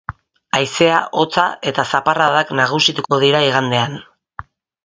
[0.59, 1.43] Haizea, hotza
[1.73, 3.99] eta zaparradak nagusituko dira igandean.